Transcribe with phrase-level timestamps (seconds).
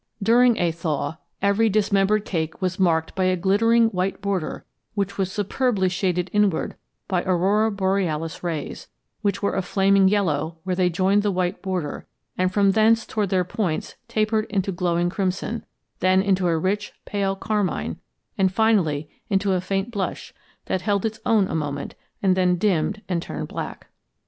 [0.23, 5.31] During a 'thaw' every dismembered cake was marked by a glittering white border which was
[5.31, 6.73] superbly shaded inward
[7.07, 8.87] by aurora borealis rays,
[9.21, 13.29] which were a flaming yellow where they joined the white border, and from thence toward
[13.29, 15.63] their points tapered into glowing crimson,
[15.99, 17.99] then into a rich, pale carmine,
[18.39, 20.33] and finally into a faint blush
[20.65, 21.93] that held its own a moment
[22.23, 23.85] and then dimmed and turned black.